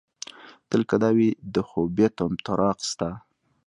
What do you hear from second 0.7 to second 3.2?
که دا وي د خوبيه طمطراق ستا